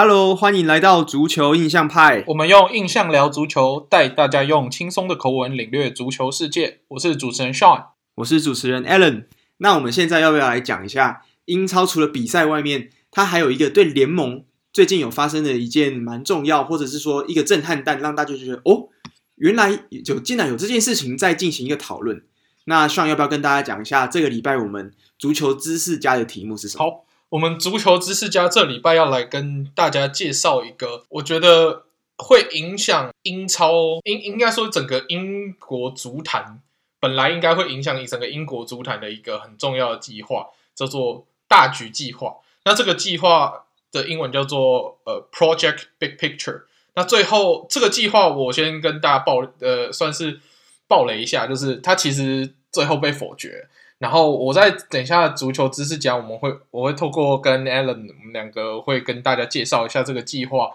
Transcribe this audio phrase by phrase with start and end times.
[0.00, 2.22] Hello，欢迎来到足球印象派。
[2.28, 6.82] 我们用印象聊足球，带大家用轻松的口吻领略足球世界。
[6.86, 9.24] 我是主持人 Sean，我是主持人 Alan。
[9.56, 11.84] 那我们现在要不要来讲一下英超？
[11.84, 18.90] 除了比赛外面，它还有一个对联盟最近有发生的一件蛮重要，或者是说一个震撼弹，让大家就觉得哦，
[19.34, 22.22] 原来有竟然有这件事情在进行一个讨论。
[22.66, 26.84] 那 Sean 要不要跟大家讲一下这个礼拜我们足球知识家的题目是什么？
[26.84, 27.07] 好。
[27.30, 31.84] 我们足球知识家这礼拜要来跟大家介绍一个，我觉得
[32.16, 36.62] 会影响英超，应应该说整个英国足坛，
[36.98, 42.36] 本来应该会影响整个英国足坛的一个很重要的计划，叫做大局计划。
[42.64, 46.62] 那这个计划的英文叫做呃 Project Big Picture。
[46.94, 50.40] 那最后这个计划，我先跟大家爆呃算是
[50.86, 53.68] 爆雷一下，就是它其实最后被否决。
[53.98, 60.70] 然后我在等一下足球知识讲，我们会我会透过跟 Alan 我们两个会跟大家介绍一下这个计划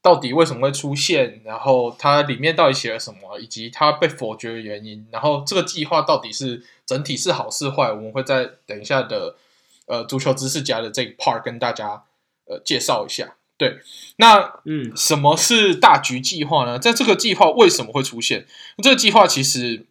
[0.00, 5.04] 到底为什么会出现，然后它里面到底写了什么，以及它被否决的原因。
[5.10, 9.34] 然后这个计划到底是整体是好是坏，我们会在等一下的
[9.86, 12.04] 呃足球知识家的这一 part 跟大家
[12.46, 13.34] 呃介绍一下。
[13.58, 13.80] 对，
[14.18, 16.78] 那嗯，什么是大局计划呢？
[16.78, 18.46] 在这个计划为什么会出现？
[18.80, 19.86] 这个计划其实。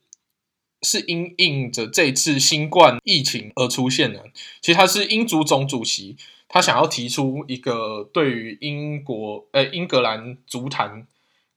[0.82, 4.26] 是因应着这次新冠疫情而出现的。
[4.62, 6.16] 其实他是英足总主席，
[6.48, 11.08] 他想要提出一个对于英国呃英格兰足坛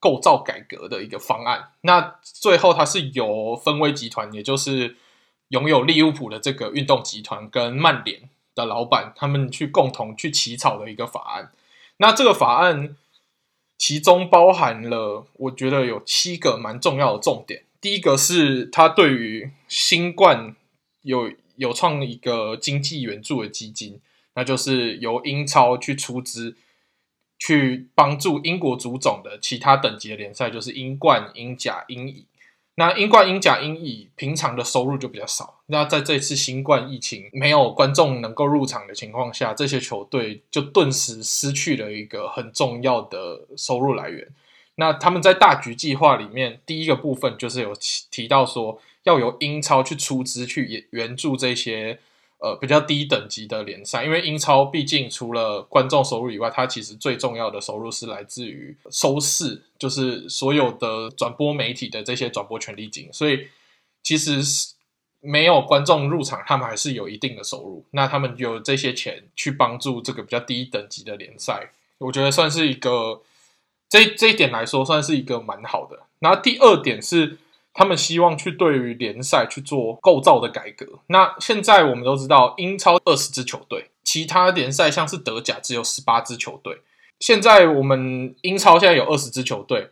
[0.01, 1.71] 构造改革的一个方案。
[1.83, 4.97] 那最后他是由分威集团，也就是
[5.49, 11.53] 拥有利物浦的这个运动集团跟曼联的老板，他们去共同去起草的一个法案。
[11.99, 12.97] 那这个法案
[13.79, 17.63] 其中包含了，我觉得有七个蛮重要的重点。
[17.83, 20.55] 第一个是他对于新冠
[21.03, 24.01] 有有创一个经济援助的基金，
[24.37, 26.57] 那就是由英超去出资，
[27.41, 32.27] 去帮助英国足总的其他等级的联赛，就是英冠、英甲、英乙。
[32.77, 44.29] 那英冠、英甲、英乙平常的收入就比较少，那在这次新冠疫情没有观众能够入场的情况下，这些球队就顿时失去了一个很重要的收入来源。
[44.77, 47.75] 那他们在大局计划里面，第一个部分就是有
[48.11, 51.99] 提到说，要由英超去出资去援助这些
[52.39, 63.49] 呃比较低等级的联赛，因为英超毕竟除了观众收入以外，它其实最重要的收入是来自于收视，就是所有的转播媒体的这些转播权利金，所以
[64.03, 64.73] 其实是
[65.21, 67.85] 没有观众入场，他们还是有一定的收入。
[67.91, 73.21] 那他们有这些钱去帮助这个比较低等级的联赛，我觉得算是一个。
[73.93, 75.99] 这这一点来说，算是一个蛮好的。
[76.21, 77.37] 那第二点是，
[77.75, 81.01] 他们希望去对于联赛去做构造的改革。
[81.09, 86.79] 那现在我们都知道，英超二十支球队，其他联赛像是德甲只有十八支球队。
[87.21, 89.91] 现在我们英超现在有二十支球队，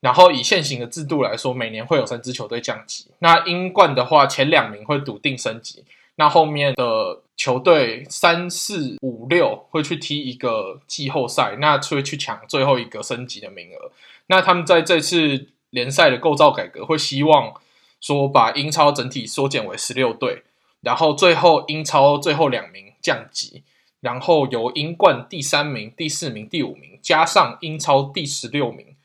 [0.00, 3.06] 然后以现行的制度来说，每年会有三支球队降级。
[3.20, 5.86] 那英冠的话，前两名会笃定升级。
[6.16, 13.92] 那后面的球队三四五六会去踢一个季后赛，那会去抢最后一个升级的名额。
[14.26, 17.54] 那他们在这次联赛的构造改革，会希望
[18.00, 20.42] 说把英超整体缩减为十六队，
[20.80, 23.62] 然后最后英超最后两名降级，
[24.00, 28.96] 然后由英冠第三名、第四名、第五名加上英超第十六名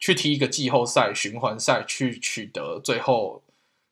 [0.00, 3.44] 去踢一个季后赛循环赛，去取得最后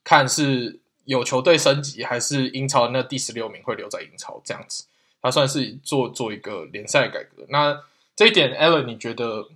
[0.03, 0.81] 看是。
[1.09, 4.85] 有球队升级，还是英超那第十六名会留在英超这样子？
[5.23, 7.47] 他算是做做一个联赛改革。
[7.49, 7.81] 那
[8.15, 9.49] 这一点，Alan，你觉得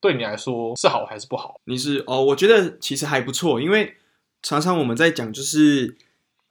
[0.00, 1.58] 对你来说是好还是不好？
[1.64, 3.94] 你是哦，我觉得其实还不错，因为
[4.42, 5.96] 常常我们在讲，就是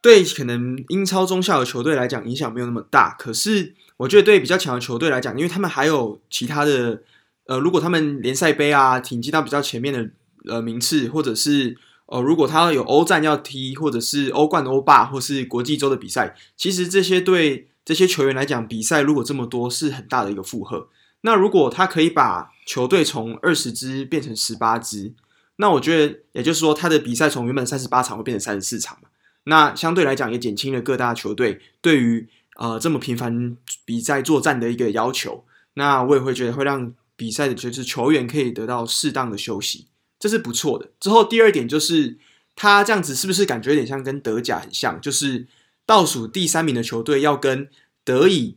[0.00, 3.14] 对可能英超中下游球队来讲影响没有那么大。
[3.16, 7.04] 可是我觉得对比较强的球队来讲，因为他们还有其他的
[7.46, 10.10] 呃，如果他们联赛杯啊挺进到比较前面的
[10.52, 11.78] 呃名次，或者是。
[12.08, 20.88] 哦，如果他有欧战要踢，或者是欧冠、欧霸，或是国际周的比赛，其实这些对这些球员来讲，比赛如果这么多，是很大的一个负荷。
[21.20, 25.12] 那如果他可以把球队从二十支变成十八支，
[25.56, 29.08] 那我觉得也就是说，他的比赛从原本三十八场会变成三十四场嘛。
[29.44, 32.26] 那相对来讲，也减轻了各大球队对于
[32.56, 35.44] 呃这么频繁比赛作战的一个要求。
[35.74, 39.88] 那我也会觉得会让比赛的就是球员可以得到适当的休息。
[40.18, 40.90] 这是不错的。
[40.98, 42.18] 之后第二点就是，
[42.56, 45.00] 他这样子是不是感觉有点像跟德甲很像？
[45.00, 45.46] 就是
[45.86, 47.68] 倒数第三名的球队要跟
[48.04, 48.56] 德乙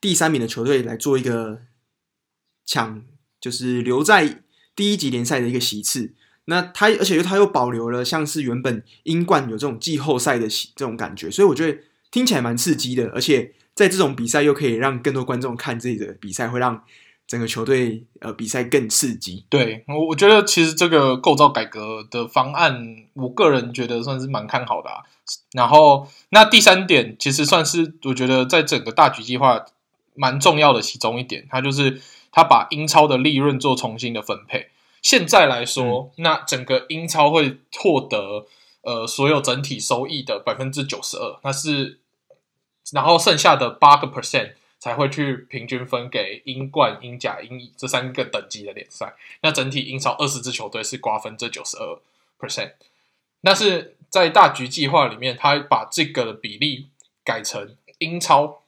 [0.00, 1.62] 第三名的球队来做一个
[2.64, 3.02] 抢，
[3.40, 4.42] 就是留在
[4.74, 6.12] 第一级联赛的一个席次。
[6.46, 11.78] 那他而且又他又保留了像是原本英冠有这种季后赛的这种感觉，所以我觉得
[12.10, 13.08] 听起来蛮刺激的。
[13.10, 16.84] 而且在这种比赛又可以让更多观众看自己的比赛，会让
[17.26, 19.44] 整个球队呃比赛更刺激。
[19.48, 25.02] 对，我我觉得其实这个构造改革的方案，我个人觉得算是蛮看好的啊。
[25.52, 29.64] 然后那第三点，其实算是我觉得在整个大局计划
[30.14, 32.00] 蛮重要的其中一点，它就是
[32.30, 34.68] 它把英超的利润做重新的分配。
[35.02, 38.46] 现在来说，嗯、那整个英超会获得
[38.82, 41.98] 呃所有整体收益的百分之九十二，那是
[42.92, 44.52] 然后剩下的八个 percent。
[44.78, 49.14] 才会去平均分给英冠、英甲、英乙这三个等级的联赛。
[49.40, 51.98] 那整体英超二十支球队是瓜分这九十二
[52.38, 52.72] percent。
[53.42, 56.88] 但是在大局计划里面，他把这个比例
[57.24, 58.62] 改成英超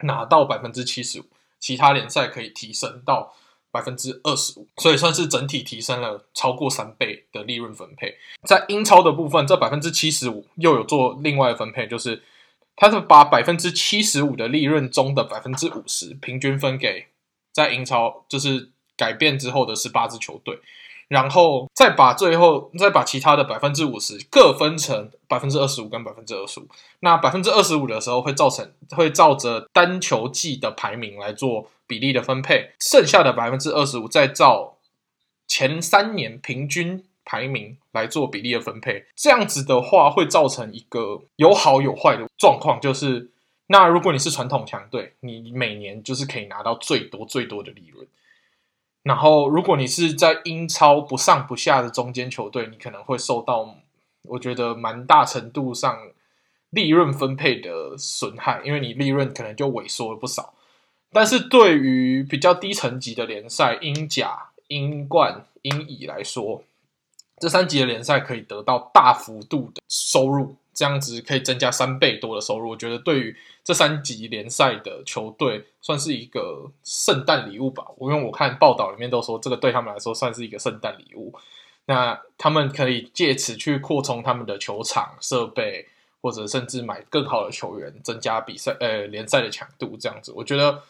[0.00, 1.24] 拿到百分之七十五，
[1.60, 3.34] 其他联赛可以提升到
[3.70, 8.16] 百分之二十五，所以算是整体提升了超过三倍的利润分配。
[8.42, 12.22] 在英超的部分，这百分之七十五又有做另外分配，就是。
[12.76, 17.06] 他是把百分之七十五的利润中的百分之五十平均分给
[17.50, 20.60] 在英超，就是改变之后的十八支球队，
[21.08, 26.68] 然后再把最后再把其他的百分之五十各分成百分之二十五跟百分之二十五。
[27.00, 34.76] 那百分之二十五的时候会造成会照着单球季的排名来做比例的分配，剩下的百分之二十五再照
[35.48, 37.05] 前三年平均。
[37.26, 43.30] 排名来做比例的分配，这样子的话会造成一个有好有坏的状况，就是
[43.66, 48.06] 那如果你是传统强队，你每年就是可以拿到最多最多的利润，
[49.02, 53.76] 然后如果你是在英超不上不下的中间球队，你可能会受到
[54.22, 55.98] 我觉得蛮大程度上
[56.70, 60.54] 利润分配的损害，因为你利润可能就萎缩了不少。
[61.12, 66.62] 但是对于比较低层级的联赛，英甲、英冠、英乙来说，
[67.38, 72.70] 这三级的联赛可以得到大幅度的收入，这样子可以增加三倍多的收入。
[72.70, 77.84] 我觉得对于这三级联赛的球队，算是一个圣诞礼物吧。
[77.98, 81.34] 我因为我看报道里面都说，这个对他们来说算是一个圣诞礼物。
[81.86, 85.86] 那他们可以借此去扩充他们的球场设备，
[86.22, 89.96] 或者甚至买更好的球员，增加比赛呃联赛的强度。
[90.00, 90.82] 这样子，我觉得。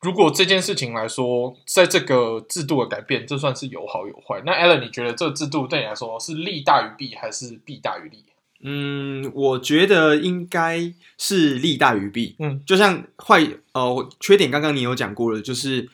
[0.00, 4.42] 如果这件事情来说，在这个制度的改变，这算是有好有坏。
[4.44, 8.24] 那 Alan，你觉得这个制度对你来说是利大于弊，还是弊大于利？
[8.62, 12.36] 嗯，我觉得应该是利大于弊。
[12.38, 15.88] 嗯，就像坏呃缺点，刚刚你有讲过了，就是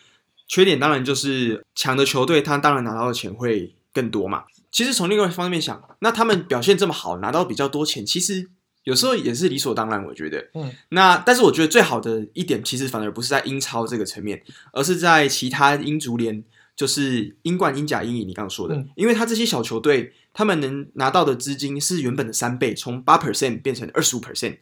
[0.48, 4.44] 缺点当然就是强的球队，他当然拿到的钱会更多嘛。
[4.72, 8.50] 其实从另外一方面想，那他们表现这么好，拿到比较多钱，其实。
[8.84, 10.48] 有时候也是理所当然，我觉得。
[10.54, 14.42] 嗯，那但是我觉得最好的一点，其实反而不是在英超这个层面，
[14.72, 16.42] 而是在其他英足联，
[16.74, 18.24] 就是英冠、英甲、英乙。
[18.24, 24.58] 你刚刚说的，嗯，因为他这些小球队，他们能拿到的资金是原本的三倍，从八 percent 变成二十五 percent，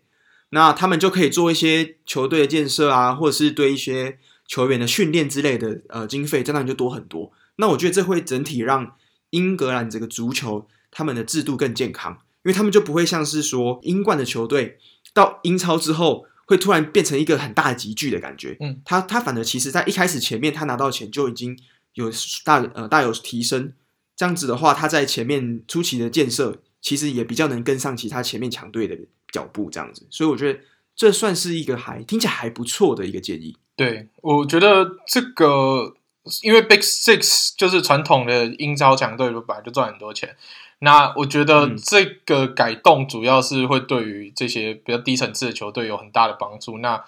[0.51, 7.31] 那他们就可以做一些球队的建设啊，或者是对一些球员的训练之类的呃经费，这样就多很多。
[7.57, 8.97] 那我觉得这会整体让
[9.31, 12.19] 英格兰这个足球他们的制度更健康。
[12.45, 14.79] 因为他们就不会像是说英冠的球队
[15.13, 21.59] 到英超之后会突然变成一个很大的集聚的感觉，嗯，他他反而其实在一开始前面他拿到钱就已经
[21.95, 22.11] 有
[22.45, 23.73] 大呃大有提升，
[24.17, 28.97] 这样子的话他在前面初期的建设其实也比较能跟上其他前面强队的
[29.33, 30.61] 脚步，这样子，所以我觉得
[30.97, 33.57] 这算是一个还听起来还不错的一个建议。
[33.77, 35.97] 对，我觉得这个
[36.43, 40.37] 因为 Big Six 就是传统的英超强队，本来就赚很多钱。
[40.81, 46.79] 那我觉得这个改动主要是会对于这些比较低层次的球队有很大的帮助。
[46.79, 47.05] 那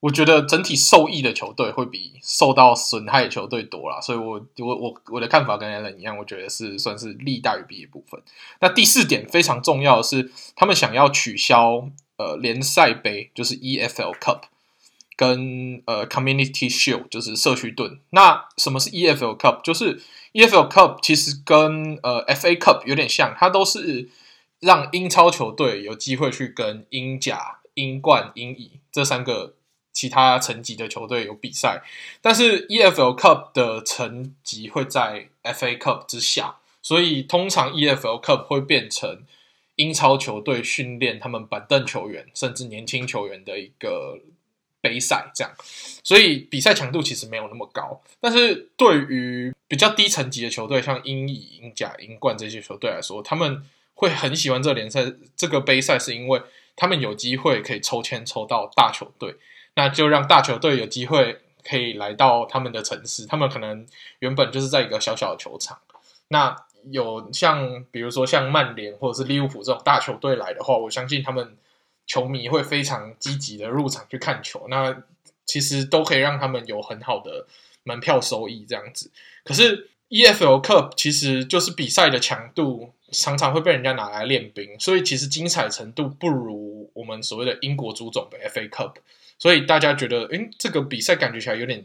[0.00, 8.20] 我觉得整体受益的球队会比受到损害的球队多啦，所以我我我我的看法跟 Alan 一样，我觉得是算是利大于弊的部分。
[8.60, 14.40] 那第四点非常重要的是，他们想要取消呃联赛杯，就是 EFL Cup。
[15.16, 18.00] 跟呃，Community Shield 就是社区盾。
[18.10, 19.62] 那什么是 EFL Cup？
[19.62, 20.02] 就是
[20.32, 24.08] EFL Cup 其实跟呃 FA Cup 有点像，它都是
[24.58, 29.54] 让英超球队有机会去跟英甲、英冠、英乙这三个
[29.92, 31.84] 其他层级的球队有比赛。
[32.20, 39.22] 但是 EFL Cup 的层级会在 FA Cup 之下，所以通常 EFL Cup 会变成
[39.76, 44.18] 英超球队训练他们板凳球员甚至年轻球员的一个。
[44.84, 45.50] 杯赛这样，
[46.02, 48.02] 所以比赛强度其实没有那么高。
[48.20, 53.64] 但是对于比较低层级的球队，像英乙、英甲、英冠这些球队来说，他们
[53.94, 56.42] 会很喜欢这个联赛、这个杯赛，是因为
[56.76, 59.34] 他们有机会可以抽签抽到大球队，
[59.76, 63.24] 那就让大球队有机会可以来到他们的城市。
[63.24, 63.86] 他们可能
[64.18, 65.78] 原本就是在一个小小的球场，
[66.28, 66.54] 那
[66.90, 71.56] 有像比如说像曼联或者是利物浦这种大球队来的话，我相信他们。
[72.06, 75.02] 球迷会非常积极的入场去看球，那
[75.44, 77.46] 其实都可以让他们有很好的
[77.82, 79.10] 门票收益这样子。
[79.44, 88.94] 可是 EFL Cup 其实就是比赛的强度常常会被人家拿来练兵，所以其实精彩程度不如我们所谓的英国足总杯 FA Cup。
[89.36, 91.84] 所以大家觉得，诶，这个比赛感觉起来有点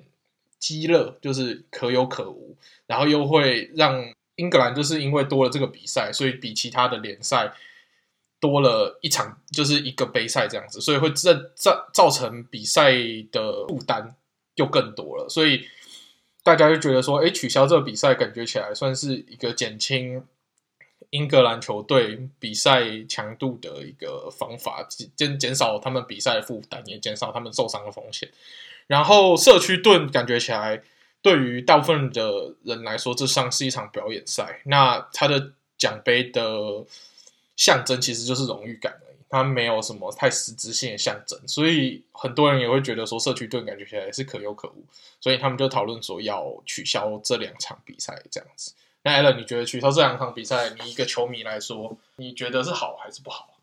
[0.59, 7.51] 鸡肋，就是可有可无，然后又会让英格兰就是因为多了这个比赛，所以比其他的联赛
[8.39, 12.91] 多了一场，就是一个杯赛这样子，所以会造造造成比赛
[13.31, 14.15] 的负担
[14.55, 15.65] 又更多了，所以
[16.43, 20.23] 大家就觉得说，诶，取消这个比赛，感觉起来算是一个减轻。
[21.11, 28.29] 英格兰球队比赛强度的一个方法，减减少他们比赛的负担，也减少他们受伤的风险。
[28.85, 30.83] 然后社区盾感觉起来，
[31.23, 34.61] 对于大部分的人来说，这像是一场表演赛。
[34.65, 36.85] 那他的奖杯的
[37.59, 41.37] 象征其实就是荣誉感而已，它没有什么太实质性的象征。
[41.45, 44.85] 所以很多人也会觉得说，社区盾感觉起来是可有可无。
[45.19, 48.71] 所以他们就讨论说要取消这两场比赛，这样子。
[49.03, 53.57] 那 Allen，你觉得取消这两场比赛，你一个球迷来说，你觉得是好还是不好？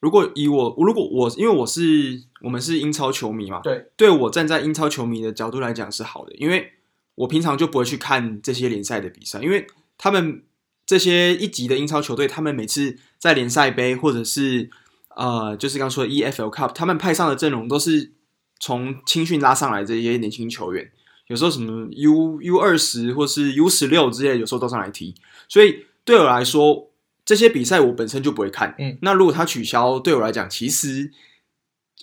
[0.00, 6.72] 如果以我，如果我，因为我是我们是英超球迷嘛，对，对我站在英超球迷的角度来讲是好的，因为
[7.16, 9.66] 我平常就不会去看这些联赛的比赛，因为
[9.98, 10.42] 他们
[10.84, 14.70] 这些一级的英超球队，他们每次在联赛杯或者是
[15.16, 18.12] 呃，就是刚刚说的 EFL Cup，他们派上的阵容都是
[18.58, 20.90] 从青训拉上来这些年轻球员。
[21.28, 25.14] 有时候什么 U U 二十或是 U 十六之类，有时候都上来踢，
[25.48, 26.90] 所以对我来说，
[27.24, 28.74] 这些比赛我本身就不会看。
[28.78, 31.10] 嗯，那如果他取消，对我来讲其实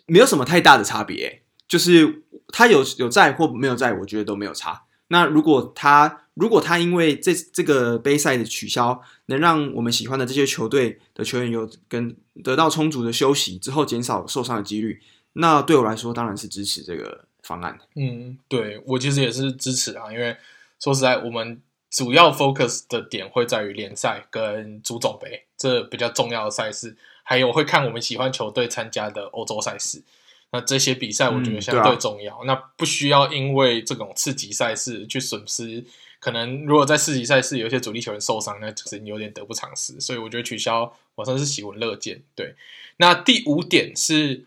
[0.07, 4.83] 没有什么太大的差别，就是他有有在或没有在，我觉得都没有差。
[5.09, 15.01] 那如果他如果他因为这这个杯赛的取消，能让我们喜欢的这些球队的球员有跟得到充足的休息之后，减少受伤的几率，
[15.33, 17.25] 那对我来说当然是支持这个。
[17.41, 20.35] 方案，嗯，对，我其实也是支持啊，因为
[20.79, 30.03] 说实在，我们主要 focus 的点会在于联赛跟足总杯这比较重要的赛事，还有会看我们喜欢球队参加的欧洲赛事。
[30.51, 35.83] 那这些比赛我觉得相对重要，嗯啊、那不需要因为这种次级赛事去损失。
[36.19, 39.99] 可能如果在次级赛事有一些主力球员受伤，那就是你有点得不偿失。
[39.99, 42.21] 所以我觉得取消，我算是喜闻乐见。
[42.35, 42.55] 对，
[42.97, 44.45] 那第五点是。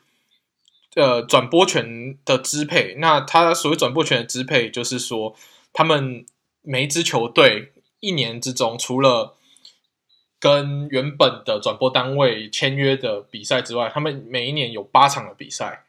[0.94, 5.34] 呃，转播权的支配，那他所谓转播权的支配，就是说，
[5.72, 6.26] 他们
[6.60, 9.34] 每一支球队一年之中，除了
[10.38, 15.86] 跟原本的转播单位签约的比赛之外，他们每一年有八场的比赛，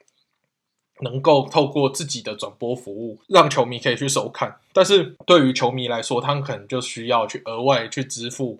[1.03, 4.57] 能够透过自己的转播服务，让球迷可以去收看。
[4.74, 8.60] 但是对于球迷来说，他们可能就需要去额外去支付，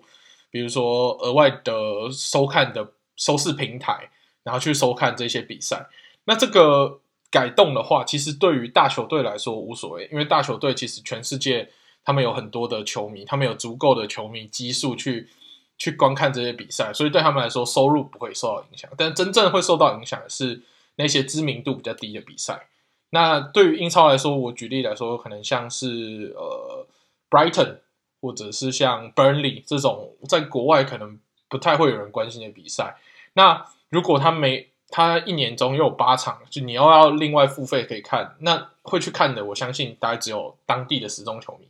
[0.50, 1.72] 比如说额外的
[2.12, 4.10] 收看的收视平台，
[4.42, 5.86] 然后去收看这些比赛。
[6.26, 11.68] 那这个改动的话，其实对于大球队来说无所谓，因为大球队其实全世界
[12.04, 15.28] 他们有很多的球迷，他们有足够的球迷基数去
[15.76, 18.88] 去观看这些比赛，所以对他们来说收入不会受到影响。
[18.96, 20.62] 但真正会受到影响的是
[20.96, 22.68] 那些知名度比较低的比赛。
[23.10, 26.86] 那对于英超来说，我举例来说，可能像是呃
[27.30, 27.78] Brighton
[28.20, 32.96] 或者是像 Burnley 这种在国外可能不太会有人关心的比赛。
[33.34, 41.68] 那如果他没他一年中又有八场，就你要要另外付费可以看，那会去看的，我相信大概只有当地的死忠球迷。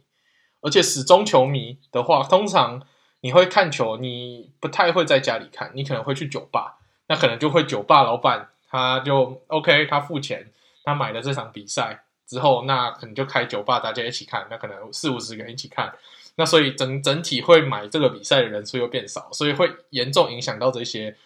[0.61, 2.87] 而且死忠球迷的话，通常
[3.21, 6.78] 你会看球，你不太会在家里看，你可能会去酒吧，
[7.09, 10.50] 那可能就会酒吧老板他就 OK，他付钱，
[10.83, 15.95] 他买了这场比赛之后，那可能就开酒吧，大家一起看，那可能四五十个人一起看，
[16.35, 21.16] 那所以整整体会买这个比赛的人数又变少，所以会严重影响到这些。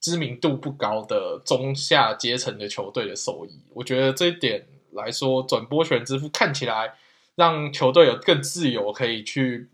[0.00, 6.94] 知名度不高的中下阶层的球队的收益，我觉得这一点来说，转播权支付看起来
[7.34, 9.68] 让球队有更自由，可以去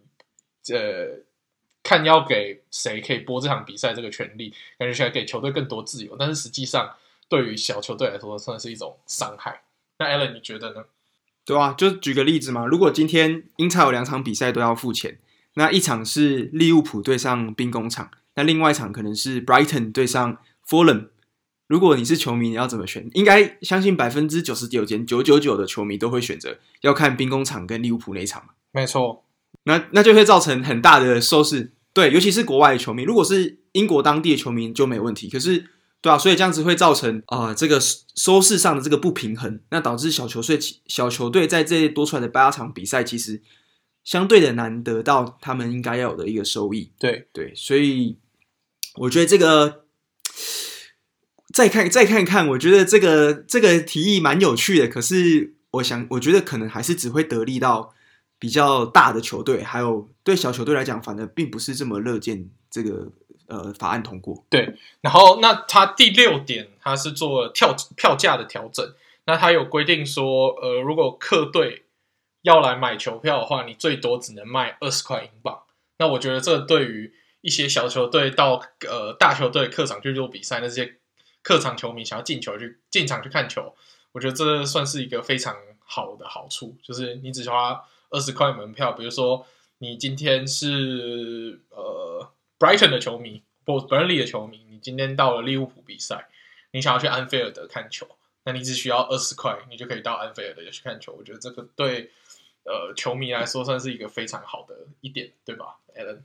[0.73, 1.21] 呃
[1.83, 4.49] 看要给谁可以播这场比赛这个权利，
[4.79, 6.17] 感觉起来给球队更多自由。
[6.19, 6.91] 但是实际上，
[7.29, 9.63] 对于小球队来说，算是一种伤害。
[9.99, 10.85] 那 Allen 你觉得呢？
[11.45, 15.19] 对啊，就举个例子嘛，如果今天英超有两场比赛都要付钱，
[15.55, 18.11] 那一场是利物浦对上兵工厂。
[18.35, 21.09] 那另外一场可能是 Brighton 对上 Fulham，
[21.69, 23.09] 如果你是球迷，你要怎么选？
[23.13, 28.43] 应该相信百分之九十九点九九九的球迷都会选择要看兵工厂跟利物浦那一场。
[28.73, 29.25] 没错，
[29.65, 33.05] 那那就会造成很大的收视，对，尤其是国外的球迷。
[33.05, 35.71] 如果是英国当地的球迷就没问题，可是
[36.05, 43.41] 对啊，所以这样子会造成啊、呃、这个收视上的这个不平衡，那导致小球队小球队在这多出来的八场比赛，其实
[44.05, 46.93] 相对的难得到他们应该要有的一个收益。
[46.99, 48.19] 对对，所以。
[48.97, 49.87] 我觉得这个
[51.53, 54.87] 再看再看看，我觉得这个这个提议蛮有趣的。
[54.87, 57.93] 可是我想我觉得可能还是只会得利到
[58.39, 63.11] 比较大的球队，还有对小球队来讲，反而并不是这么乐见这个
[63.47, 64.45] 呃法案通过。
[64.51, 68.95] 对，然后那他第六点，他是做跳票价的调整。
[69.27, 71.85] 那他有规定说，呃，如果客队
[72.43, 75.63] 要来买球票的话，你最多只能卖二十块英镑。
[75.99, 80.97] 那我觉得这对于一些小球队到呃大球队客场去做比赛，那些
[81.43, 83.75] 客场球迷想要进球去进场去看球，
[84.13, 88.93] 我觉得这算是一个非常好的好处，就是你只花二十块门票。
[88.93, 89.47] 比如说
[89.79, 96.29] 你今天是呃 Brighton 的球迷或 Burnley 的球迷，你今天到了利物浦比赛，
[96.73, 98.07] 你想要去安菲尔德看球。
[98.47, 101.15] 那你只需要二十块，你就可以到安菲尔德去看球。
[101.19, 102.11] 我觉得这个对
[102.65, 106.19] 呃球迷来说算是一个非常好的一点，对吧，Alan？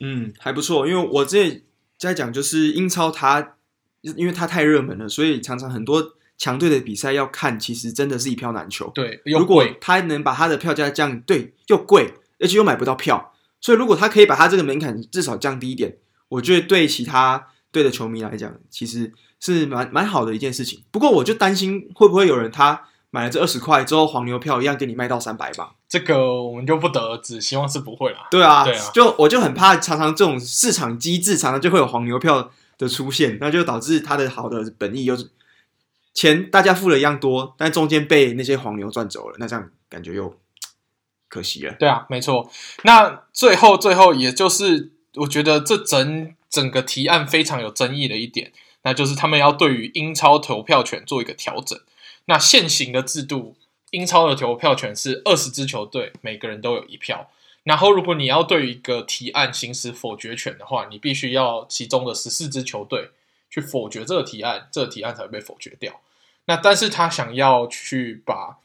[0.00, 0.88] 嗯，还不错。
[0.88, 1.62] 因为我这
[1.98, 3.58] 在讲，就是英超它
[4.00, 8.90] 因为它太热门了，所以常常很多强队的比赛要看，其实真的是一票难求。
[8.94, 13.33] 对，如果他能把他的票价降，对，又贵，而且又买不到票，
[13.64, 15.96] 所以如果他可以把他这个门槛至少降低一点，
[16.28, 19.12] 我觉得对其他队的球迷来讲，其实。
[19.40, 25.74] 是蛮蛮好的一件事情，不过我就担心会不会有人他买了这二十块之后，黄牛票一样给你卖到三百吧？
[25.86, 28.26] 这个我们就不得而知，希望是不会啦。
[28.30, 35.28] 对啊，对啊，就我就很怕，常常这种市场机制，常常就会有黄牛票的出现，那就导致他的好的本意又是
[36.14, 40.34] 钱大家付了一样多，但中间被那些黄牛赚走了，那这样感觉又
[41.34, 41.74] 可惜了。
[41.80, 42.48] 对啊，没错。
[42.84, 48.52] 那最后最后，也就是我觉得这整整个提案非常有争议的一点。
[48.84, 51.76] 那就是他们要对于英超投票权做一个调整。
[52.26, 53.56] 那现行的制度，
[53.90, 57.30] 英超的投票权是二十支球队，每个人都有一票。
[57.64, 63.08] 然后，如果你要对一个提案行使否决权的话，你必须要其中的十四支球队
[63.50, 66.00] 去否决这个提案，这个提案才会被否决掉。
[66.44, 68.58] 那但是他想要去把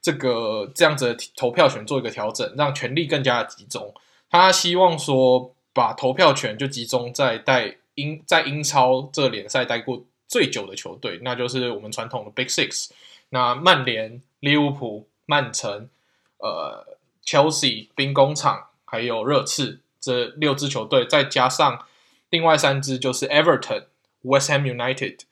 [0.00, 3.94] 这个这样子的投票权做一个调整，让权力更加的集中。
[4.30, 7.76] 他希望说，把投票权就集中在带。
[7.98, 12.90] 英在英超这个联赛待过最久的球队，那就是我们传统的 Big Six。
[13.30, 15.90] 那曼联、利物浦、曼城、
[16.36, 21.86] 呃，Chelsea、兵工厂还有热刺这六支球队，再加上
[22.30, 23.86] 另外三支就是 Everton、
[24.22, 25.22] West Ham United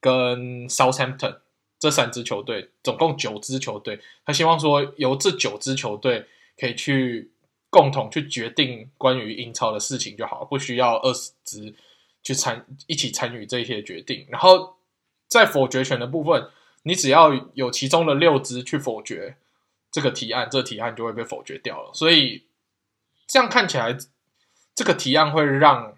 [0.00, 1.38] 跟 Southampton
[1.84, 4.00] 这三支球队，总共九支球队。
[4.24, 6.24] 他希望说由这九支球队
[6.58, 7.30] 可以去
[7.68, 11.74] 共同去决定关于英超的事情就好，不需要二十支。
[12.26, 14.76] 去参一起参与这些决定，然后
[15.28, 16.48] 在否决权的部分，
[16.84, 19.36] 你只要有其中的六支去否决
[19.92, 21.90] 这个提案，这个提案就会被否决掉了。
[21.92, 22.44] 所以
[23.26, 23.94] 这样看起来，
[24.74, 25.94] 这个提案会让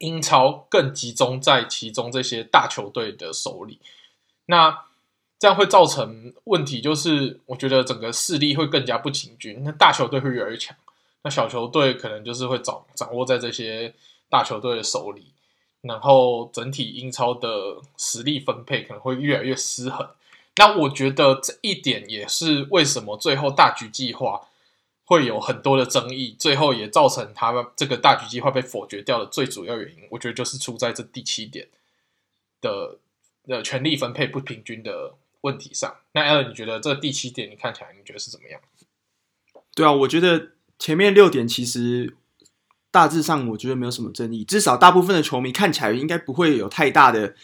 [0.00, 3.80] 英超更集中在其中这些大球队的手里。
[4.44, 4.88] 那
[5.40, 10.76] 这样会造成问题，就是我觉得整个势力会更加不平均，那大球队会越来越强，
[11.22, 13.92] 那小球队可能就是会掌掌握在这些。
[14.32, 15.32] 大球队的手里，
[15.80, 20.08] 然后整体英超的实力分配可能会越来越失衡。
[20.54, 24.46] 那我觉得这一点也是为什么最后大局计划
[25.04, 30.04] 会有很多的争议，最后也造成他们这个大局计划被否决掉的最主要原因。
[30.10, 31.66] 我觉得就是出在这第七点
[32.60, 32.98] 的
[33.48, 35.94] 的权力分配不平均的问题上。
[36.12, 38.60] 那 l 你觉得这第七点你看起来你觉得是怎么样？
[39.74, 42.16] 对啊，我觉得前面六点其实。
[42.92, 44.44] 大致上，我觉得没有什么争议。
[44.44, 47.36] 至少大部分的球迷看起来应该不会有太大的，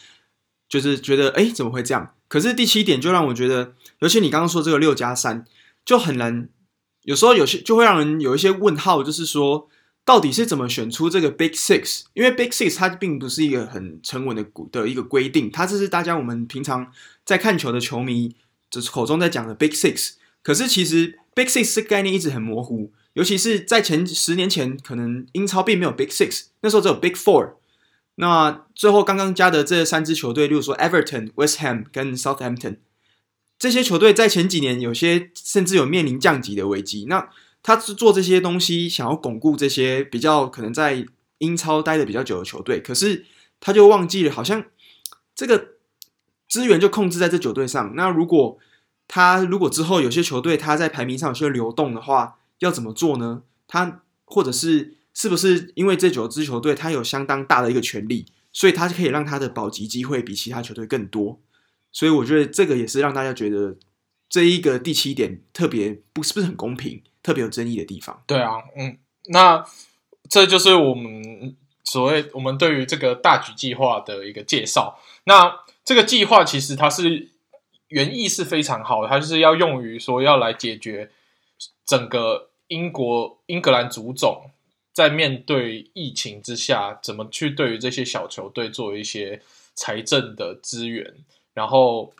[0.69, 2.17] 就是觉得哎，怎么会这样？
[2.27, 5.45] 可是第七点就让我觉得，尤其你刚刚说这个六加三，
[5.85, 6.49] 就很难。
[7.03, 9.69] 有时候有些就会让人有一些问号，就是说
[10.07, 12.05] 到底是怎么选出这个 Big Six？
[12.15, 16.91] 因为 Big Six 它并不是一个很成文的的一个规定，它这是大家我们平常
[17.25, 18.35] 在看球的球迷
[18.71, 20.13] 就是口中在讲的 Big Six。
[20.43, 22.93] 可是其实 Big Six 这概念一直很模糊。
[23.15, 27.55] 尤其是在前十年前，可能英超并没有 Big Six，那时候只有 Big Four。
[28.17, 32.77] 那最后刚刚加的这三支球队，例如说 Everton、West Ham 跟 Southampton
[33.59, 37.07] 这些球队，在前几年有些甚至有面临降级的危机。
[37.09, 37.29] 那
[37.67, 41.05] 他是做这些东西，想要巩固这些比较可能在
[41.39, 43.27] 英超待的比较久的球队，可是
[43.59, 44.67] 他就忘记了，好像
[45.35, 45.71] 这个
[46.49, 47.97] 资源就控制在这九队上。
[47.97, 48.57] 那如果
[49.09, 53.43] 他如果之后有些球队他在排名上有些流动的话，要怎么做呢？
[53.67, 61.41] 他或者是是不是因为这九支球队他有相当大的一个权利，所以他可以让他的保级机会比其他球队更多？
[61.91, 63.77] 所以我觉得这个也是让大家觉得
[64.29, 68.23] 这一个第七点特别不是不是很公平、特别有争议的地方。
[68.25, 68.97] 对啊，嗯，
[69.31, 69.67] 那
[70.31, 75.01] 这就是我们所谓我们对于这个大局计划的一个介绍。
[75.25, 77.31] 那这个计划其实它是
[77.89, 81.11] 原意是非常好的，它就是要用于说要来解决
[81.85, 84.53] 整个英国英格兰足总
[84.93, 89.43] 在面对疫情之下，怎么去对于这些小球队做一些
[89.75, 91.13] 财政的资源，
[91.55, 92.15] 然后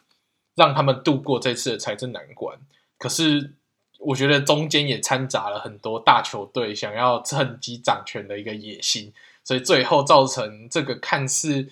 [0.57, 2.59] 让他们度过这次的财政难关。
[2.99, 3.55] 可是
[3.99, 11.69] 我觉得中间也掺杂了很多大球队想要趁机掌权的一个野心，所以最后造成这个看似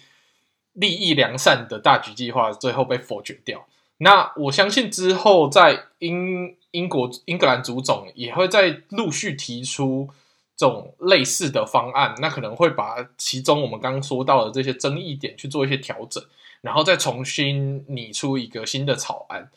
[0.72, 3.66] 利益良善的大局计划最后被否决掉。
[3.98, 10.08] 那我相信之后在英英国英格兰足总也会再陆续提出
[10.56, 16.22] 这种类似的方案，那可能会把其中我们刚刚说到的这些争议点去做一些调整，
[16.60, 19.50] 然后再重新拟出一个新的草案，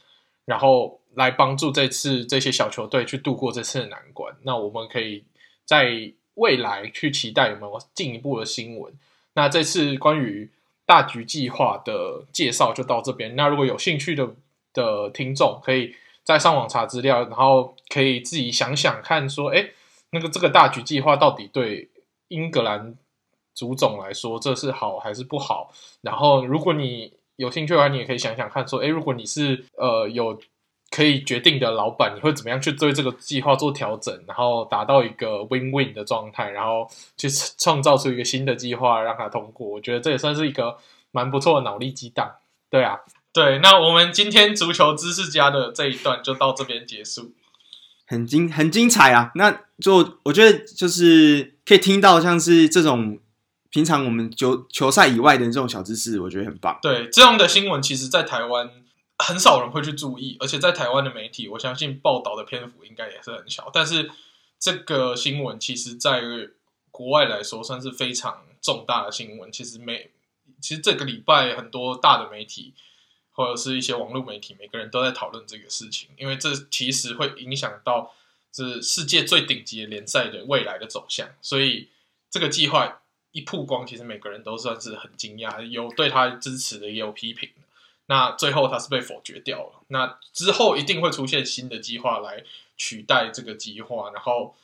[0.48, 4.34] 然后来帮助这次这些小球队去度过这次的难关。
[4.44, 5.26] 那我们可以
[5.66, 8.94] 在未来去期待有没有进一步的新闻。
[9.34, 10.50] 那这次关于
[10.86, 13.36] 大局计划的介绍就到这边。
[13.36, 14.34] 那如果有兴趣的
[14.72, 19.72] 的听众，可以再上网查资料，然后可以自己想想看，说，哎，
[20.12, 21.90] 那个这个大局计划到底对
[22.30, 22.96] 英格兰
[23.54, 25.74] 足总来说，这是好还是不好？
[26.02, 30.40] 然后，如果你有兴趣的话，你也可以想想看，说，哎，如果你是呃有。
[30.90, 39.68] 可以决定的老板，你会怎么样去对这个计划做调整，然后达到一个 win-win 的状态，然后去创造出一个新的计划让它通过。
[39.68, 40.78] 我觉得这也算是一个
[41.12, 42.38] 蛮不错的脑力激荡。
[42.70, 43.00] 对啊，
[43.34, 47.34] 对，那我们今天足球知识家的这一段就到这边结束，
[48.08, 49.32] 很精很精彩啊！
[49.36, 53.20] 那就我觉得就是可以听到像是这种
[53.70, 56.78] 平常我们球球赛以外的这种小知识，我觉得很棒。
[56.82, 58.70] 对，这样的新闻其实，在台湾。
[59.20, 63.68] 很少人会去注意，而且在台湾的媒体，我相信报道的篇幅应该也是很小。
[63.74, 64.12] 但是
[64.60, 66.22] 这个新闻其实，在
[66.92, 69.52] 国外来说算是非常重大的新闻。
[69.52, 70.12] 其实每
[70.62, 72.76] 其实这个礼拜很多大的媒体
[73.32, 78.14] 或者是一些网络媒体，每个人都在讨论这个事情，因为这其实会影响到
[78.52, 81.28] 这世界最顶级的联赛的未来的走向。
[81.42, 81.90] 所以
[82.30, 83.02] 这个计划
[83.38, 87.48] 一曝光，其实每个人都算是很惊讶，有对他支持的，也有批评。
[88.08, 89.84] 那最后他是被否决掉了。
[89.90, 92.44] 那之后一定会出现新的计划来
[92.78, 94.56] 取代这个计划，然后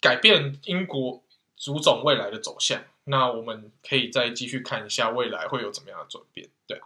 [0.00, 1.22] 改变英国
[1.58, 2.80] 足总未来的走向。
[3.04, 6.48] 那我们可以再继续看一下未来会有怎么样的转变。
[6.66, 6.80] 对，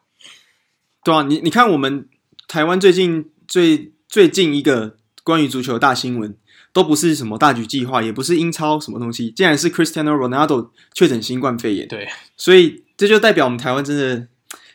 [1.04, 2.08] 对啊，你你看，我们
[2.48, 6.36] 台湾最近最最近一个关于足球大新闻，
[6.72, 11.88] 都不是什么大局计划，也不是英超什么东西，竟然是 Cristiano Ronaldo 确诊新冠肺炎。
[11.88, 14.28] 对，所以这就代表我们台湾真的。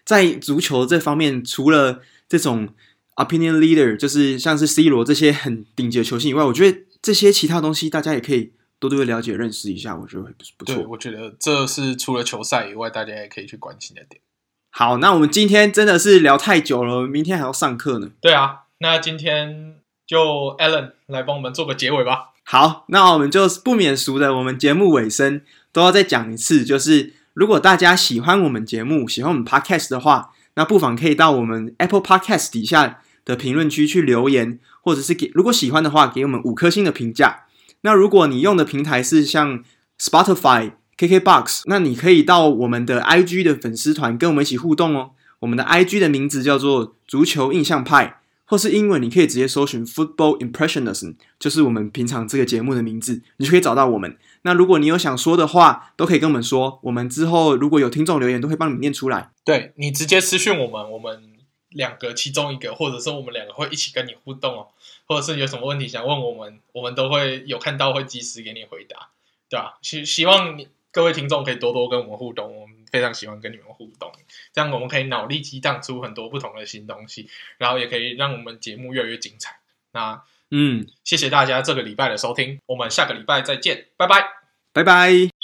[0.08, 2.70] 在足球这方面，除了这种
[3.18, 10.76] opinion leader，就是像是 C 罗这些很顶级的球星以外，我觉得这些其他东西大家也可以多多了解、认识一下，我觉得会不错。
[10.76, 14.22] 对，我觉得这是除了球赛以外，大家也可以去关心的点。
[14.70, 18.12] 好，那我们今天真的是聊太久了，明天还要上课呢。
[18.22, 19.76] 对啊，那今天
[20.08, 22.30] 就 Alan 来帮我们做个结尾吧。
[22.44, 25.42] 好，那我们就不免俗的，我们节目尾声
[25.72, 27.14] 都要再讲一次，就是。
[27.38, 37.44] 如果大家喜欢我们节目，喜欢我们 Podcast 的话，那不妨可以到我们 Apple Podcast 底下的评论区去留言，或者是给如果喜欢的话，给我们五颗星的评价。
[37.82, 39.64] 那如果你用的平台是像
[40.00, 45.12] Spotify、KKBox，那你可以到我们的 IG 的粉丝团跟我们一起互动哦。
[45.42, 48.22] 我们的 IG 的名字叫做足球印象派。
[48.48, 54.18] 或是英文，你可以直接搜寻 Football Impressionism，就是我们平常这个节目的名字，你就可以找到我们。
[54.44, 56.80] 那如果你有想说的话，都可以跟我们说。
[56.84, 59.32] 我们之后如果有听众留言，都会帮你念出来。
[59.44, 61.34] 对，你直接私讯我们，我们
[61.70, 64.68] 两个其中一个，或者是我们两个会一起跟你互动哦。
[65.06, 69.10] 或者是有什么问题想问我们，我们都会有看到，会及时给你回答，
[69.50, 69.78] 对吧？
[69.82, 72.60] 希希望你各位听众可以多多跟我们互动。
[72.60, 74.12] 我们非常喜欢跟你们互动，
[74.52, 77.30] 这样我们可以脑力激荡出很多不同的新东西，
[77.60, 79.60] 然后也可以让我们节目越来越精彩。
[79.92, 84.28] 那嗯，谢谢大家这个礼拜的收听，我们下个礼拜再见，拜拜，
[84.74, 85.37] 拜拜。